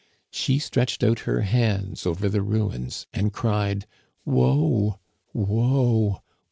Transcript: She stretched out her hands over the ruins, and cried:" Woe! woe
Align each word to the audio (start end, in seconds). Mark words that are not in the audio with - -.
She 0.31 0.57
stretched 0.57 1.03
out 1.03 1.19
her 1.29 1.41
hands 1.41 2.07
over 2.07 2.27
the 2.27 2.41
ruins, 2.41 3.05
and 3.13 3.31
cried:" 3.31 3.85
Woe! 4.25 4.99
woe 5.31 6.23